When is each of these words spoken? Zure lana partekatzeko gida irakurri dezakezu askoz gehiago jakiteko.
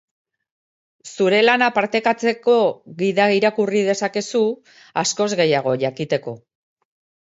Zure 1.09 1.41
lana 1.43 1.67
partekatzeko 1.75 2.57
gida 3.03 3.29
irakurri 3.37 3.87
dezakezu 3.93 4.45
askoz 5.07 5.31
gehiago 5.45 5.81
jakiteko. 5.89 6.41